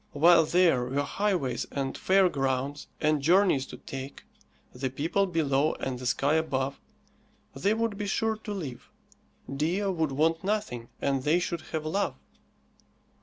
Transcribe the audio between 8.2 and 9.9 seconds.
to live, Dea